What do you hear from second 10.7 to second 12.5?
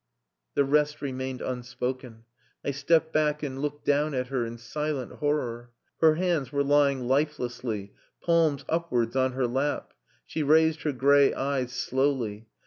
her grey eyes slowly.